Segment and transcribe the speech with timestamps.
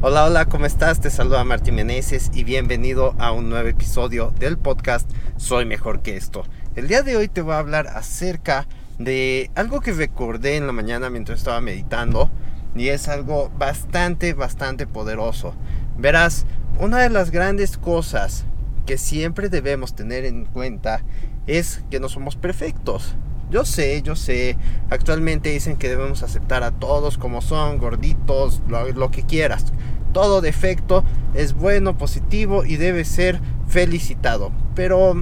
[0.00, 1.00] Hola, hola, ¿cómo estás?
[1.00, 6.16] Te saluda Martín Meneses y bienvenido a un nuevo episodio del podcast Soy Mejor que
[6.16, 6.44] esto.
[6.76, 8.68] El día de hoy te voy a hablar acerca
[9.00, 12.30] de algo que recordé en la mañana mientras estaba meditando
[12.76, 15.56] y es algo bastante, bastante poderoso.
[15.96, 16.46] Verás,
[16.78, 18.44] una de las grandes cosas
[18.86, 21.02] que siempre debemos tener en cuenta
[21.48, 23.16] es que no somos perfectos.
[23.50, 24.58] Yo sé, yo sé,
[24.90, 29.72] actualmente dicen que debemos aceptar a todos como son, gorditos, lo, que quieras.
[30.12, 31.04] Todo defecto
[31.34, 34.52] es bueno, positivo y debe ser felicitado.
[34.74, 35.14] Pero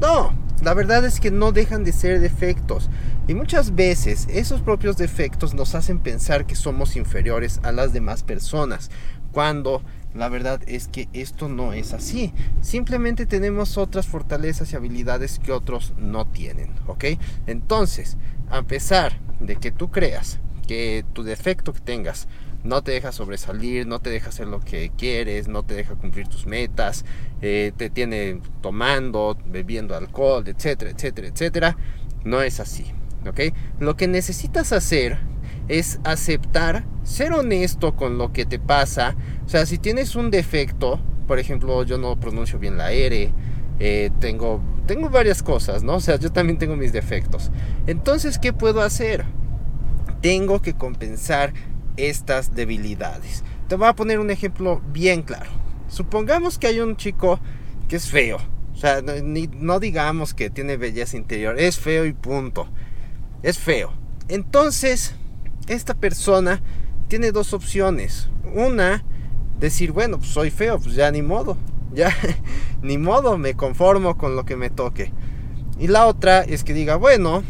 [0.00, 2.90] no, la verdad es que no dejan de ser defectos.
[3.26, 8.22] Y muchas veces esos propios defectos nos hacen pensar que somos inferiores a las demás
[8.22, 8.90] personas.
[9.32, 9.82] Cuando
[10.14, 12.32] la verdad es que esto no es así.
[12.60, 17.04] Simplemente tenemos otras fortalezas y habilidades que otros no tienen, ¿ok?
[17.46, 18.16] Entonces,
[18.48, 22.28] a pesar de que tú creas que tu defecto que tengas
[22.64, 26.26] no te deja sobresalir, no te deja hacer lo que quieres, no te deja cumplir
[26.28, 27.04] tus metas,
[27.42, 31.76] eh, te tiene tomando, bebiendo alcohol, etcétera, etcétera, etcétera,
[32.24, 32.86] no es así,
[33.28, 33.54] ¿ok?
[33.78, 35.18] Lo que necesitas hacer
[35.68, 39.16] es aceptar, ser honesto con lo que te pasa.
[39.46, 43.32] O sea, si tienes un defecto, por ejemplo, yo no pronuncio bien la R,
[43.80, 45.96] eh, tengo, tengo varias cosas, ¿no?
[45.96, 47.50] O sea, yo también tengo mis defectos.
[47.86, 49.24] Entonces, ¿qué puedo hacer?
[50.20, 51.52] Tengo que compensar
[51.96, 53.44] estas debilidades.
[53.68, 55.50] Te voy a poner un ejemplo bien claro.
[55.88, 57.38] Supongamos que hay un chico
[57.88, 58.38] que es feo.
[58.72, 61.58] O sea, no digamos que tiene belleza interior.
[61.58, 62.68] Es feo y punto.
[63.42, 63.92] Es feo.
[64.28, 65.14] Entonces,
[65.68, 66.60] esta persona
[67.08, 68.28] tiene dos opciones.
[68.54, 69.04] Una,
[69.60, 71.56] decir, bueno, pues soy feo, pues ya ni modo.
[71.92, 72.14] Ya,
[72.82, 75.12] ni modo, me conformo con lo que me toque.
[75.78, 77.42] Y la otra es que diga, bueno,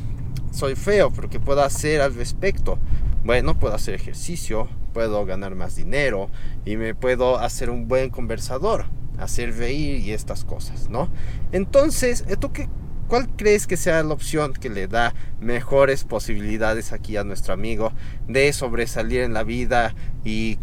[0.50, 2.78] soy feo, pero ¿qué puedo hacer al respecto?
[3.24, 6.30] Bueno, puedo hacer ejercicio, puedo ganar más dinero
[6.64, 8.84] y me puedo hacer un buen conversador,
[9.18, 11.08] hacer reír y estas cosas, ¿no?
[11.50, 12.68] Entonces, ¿tú qué,
[13.08, 17.92] ¿Cuál crees que sea la opción que le da mejores posibilidades aquí a nuestro amigo
[18.28, 20.56] de sobresalir en la vida y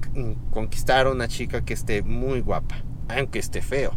[0.52, 3.96] conquistar a una chica que esté muy guapa, aunque esté feo?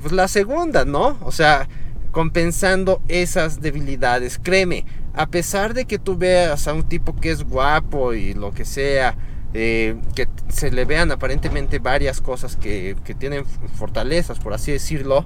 [0.00, 1.18] Pues la segunda, ¿no?
[1.22, 1.68] O sea,
[2.12, 4.38] compensando esas debilidades.
[4.38, 8.52] Créeme, a pesar de que tú veas a un tipo que es guapo y lo
[8.52, 9.16] que sea,
[9.52, 15.24] eh, que se le vean aparentemente varias cosas que, que tienen fortalezas, por así decirlo,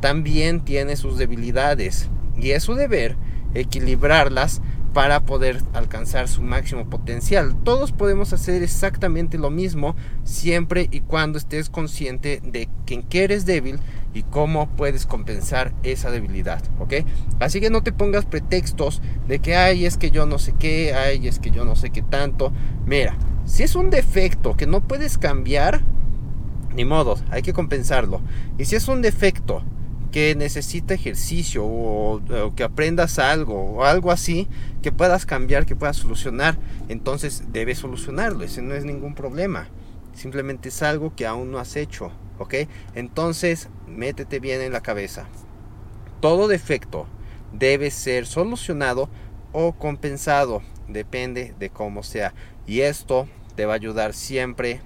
[0.00, 2.10] también tiene sus debilidades.
[2.36, 3.16] Y es su deber
[3.54, 4.60] equilibrarlas
[4.92, 7.56] para poder alcanzar su máximo potencial.
[7.64, 13.46] Todos podemos hacer exactamente lo mismo siempre y cuando estés consciente de en qué eres
[13.46, 13.78] débil
[14.12, 16.94] y cómo puedes compensar esa debilidad, ¿ok?
[17.38, 20.92] Así que no te pongas pretextos de que, ay, es que yo no sé qué,
[20.92, 22.52] ay, es que yo no sé qué tanto.
[22.86, 25.82] Mira, si es un defecto que no puedes cambiar,
[26.74, 28.20] ni modo, hay que compensarlo.
[28.58, 29.62] Y si es un defecto
[30.10, 32.20] que necesita ejercicio o,
[32.56, 34.48] que aprendas algo o algo así
[34.82, 36.56] que puedas cambiar, que puedas solucionar,
[36.88, 39.68] entonces debes solucionarlo, ese no es ningún problema.
[40.14, 42.54] Simplemente es algo que aún no has hecho, ¿ok?
[42.94, 45.26] Entonces, métete bien en la cabeza.
[46.20, 47.06] Todo defecto
[47.52, 49.08] debe ser solucionado
[49.52, 52.34] o compensado, depende de cómo sea.
[52.66, 54.80] Y esto te va a ayudar siempre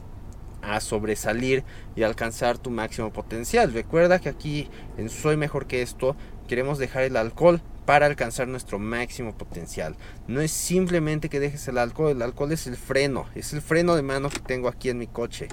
[0.67, 1.65] a sobresalir
[1.97, 3.73] y alcanzar tu máximo potencial.
[3.73, 6.17] Recuerda que aquí en Soy Mejor que esto
[6.49, 9.97] queremos dejar el alcohol para alcanzar nuestro máximo potencial.
[10.27, 13.95] No es simplemente que dejes el alcohol, el alcohol es el freno, es el freno
[13.95, 15.49] de mano que tengo aquí en mi coche.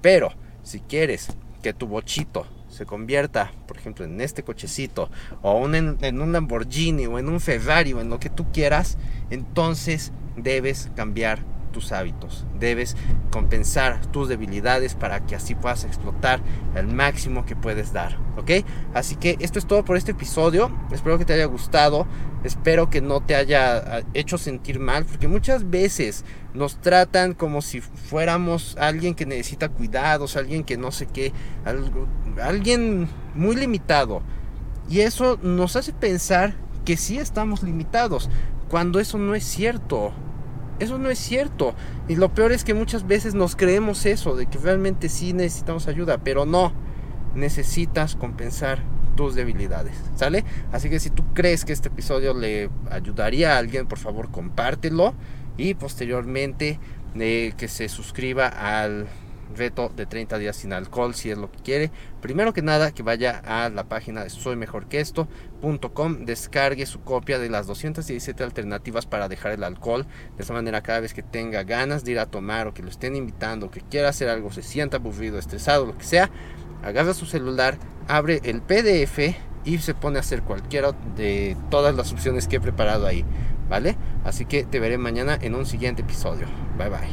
[0.00, 1.28] Pero si quieres
[1.62, 5.10] que tu bochito se convierta, por ejemplo, en este cochecito,
[5.42, 8.98] o en, en un Lamborghini, o en un Ferrari, o en lo que tú quieras,
[9.30, 12.96] entonces debes cambiar tus hábitos, debes
[13.30, 16.40] compensar tus debilidades para que así puedas explotar
[16.74, 18.64] el máximo que puedes dar, ¿ok?
[18.94, 22.06] Así que esto es todo por este episodio, espero que te haya gustado,
[22.44, 27.60] espero que no te haya ah, hecho sentir mal, porque muchas veces nos tratan como
[27.60, 31.34] si fuéramos alguien que necesita cuidados, alguien que no sé qué,
[31.66, 32.08] algo,
[32.42, 34.22] alguien muy limitado.
[34.88, 36.54] Y eso nos hace pensar
[36.86, 38.30] que sí estamos limitados,
[38.70, 40.14] cuando eso no es cierto.
[40.78, 41.74] Eso no es cierto.
[42.08, 45.88] Y lo peor es que muchas veces nos creemos eso, de que realmente sí necesitamos
[45.88, 46.72] ayuda, pero no.
[47.34, 48.82] Necesitas compensar
[49.16, 50.44] tus debilidades, ¿sale?
[50.72, 55.14] Así que si tú crees que este episodio le ayudaría a alguien, por favor compártelo
[55.56, 56.78] y posteriormente
[57.18, 59.06] eh, que se suscriba al
[59.54, 61.90] reto de 30 días sin alcohol si es lo que quiere.
[62.20, 67.00] Primero que nada, que vaya a la página de soy mejor que esto.com, descargue su
[67.02, 70.06] copia de las 217 alternativas para dejar el alcohol.
[70.36, 72.90] De esa manera, cada vez que tenga ganas de ir a tomar o que lo
[72.90, 76.30] estén invitando, que quiera hacer algo, se sienta aburrido, estresado, lo que sea,
[76.82, 77.78] agarra su celular,
[78.08, 82.60] abre el PDF y se pone a hacer cualquiera de todas las opciones que he
[82.60, 83.24] preparado ahí.
[83.68, 83.96] ¿Vale?
[84.24, 86.46] Así que te veré mañana en un siguiente episodio.
[86.78, 87.08] Bye bye.